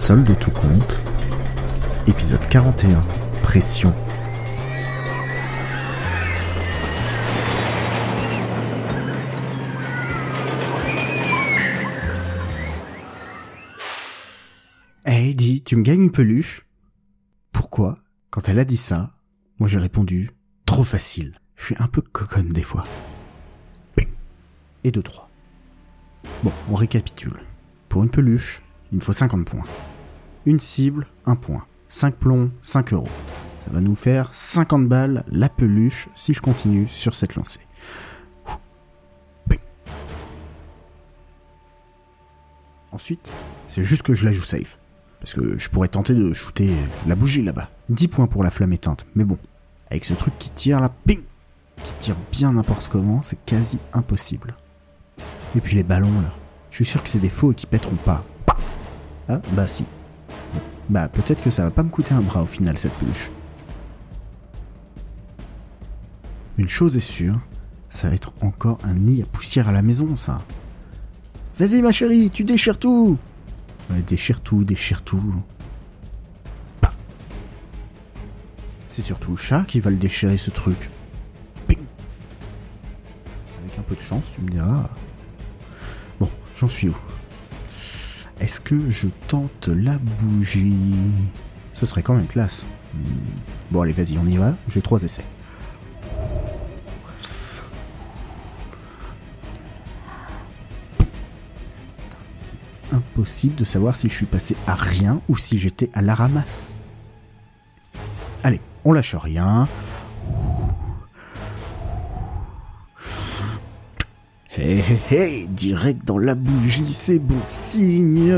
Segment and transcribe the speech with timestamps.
[0.00, 0.98] Solde tout compte.
[2.06, 3.04] Épisode 41.
[3.42, 3.94] Pression.
[15.04, 16.64] Hey, dis, tu me gagnes une peluche?
[17.52, 17.98] Pourquoi?
[18.30, 19.10] Quand elle a dit ça,
[19.58, 20.30] moi j'ai répondu
[20.64, 21.34] trop facile.
[21.56, 22.86] Je suis un peu coconne des fois.
[24.82, 25.28] Et deux, trois.
[26.42, 27.36] Bon, on récapitule.
[27.90, 28.62] Pour une peluche,
[28.92, 29.64] il me faut 50 points.
[30.46, 31.66] Une cible, un point.
[31.88, 33.08] 5 plombs, 5 euros.
[33.64, 37.66] Ça va nous faire 50 balles la peluche si je continue sur cette lancée.
[42.92, 43.30] Ensuite,
[43.68, 44.78] c'est juste que je la joue safe.
[45.20, 46.70] Parce que je pourrais tenter de shooter
[47.06, 47.70] la bougie là-bas.
[47.88, 49.06] 10 points pour la flamme éteinte.
[49.14, 49.38] Mais bon,
[49.90, 51.20] avec ce truc qui tire là, ping
[51.82, 54.56] Qui tire bien n'importe comment, c'est quasi impossible.
[55.54, 56.34] Et puis les ballons là.
[56.70, 58.24] Je suis sûr que c'est des faux et qui pèteront pas.
[58.46, 58.66] Paf
[59.28, 59.86] Ah, bah si.
[60.90, 63.30] Bah peut-être que ça va pas me coûter un bras au final cette peluche.
[66.58, 67.38] Une chose est sûre,
[67.88, 70.42] ça va être encore un nid à poussière à la maison ça.
[71.56, 73.16] Vas-y ma chérie, tu déchires tout
[73.88, 75.22] Ouais, déchire tout, déchire tout.
[76.80, 76.98] Paf
[78.88, 80.90] C'est surtout le chat qui va le déchirer ce truc.
[81.68, 81.78] Ping
[83.60, 84.88] Avec un peu de chance, tu me diras.
[86.18, 86.96] Bon, j'en suis où?
[88.40, 90.74] Est-ce que je tente la bougie?
[91.72, 92.64] Ce serait quand même classe.
[92.94, 92.98] Hmm.
[93.70, 94.54] Bon allez, vas-y, on y va.
[94.68, 95.24] J'ai trois essais.
[102.92, 106.76] impossible de savoir si je suis passé à rien ou si j'étais à la ramasse.
[108.42, 109.68] Allez, on lâche rien.
[114.62, 118.30] Hé hé, direct dans la bougie, c'est bon signe.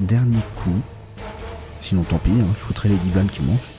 [0.00, 0.80] Dernier coup.
[1.78, 3.75] Sinon tant pis, hein, je foutrai les 10 balles qui manquent.